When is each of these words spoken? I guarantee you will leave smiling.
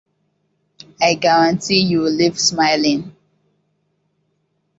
I 0.99 1.13
guarantee 1.13 1.81
you 1.81 1.99
will 1.99 2.09
leave 2.09 2.39
smiling. 2.39 3.15